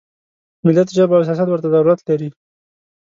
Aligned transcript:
ملت 0.65 0.87
ژبه 0.97 1.15
او 1.17 1.23
سیاست 1.27 1.47
ورته 1.49 1.69
ضرورت 1.75 1.99
لري. 2.09 2.29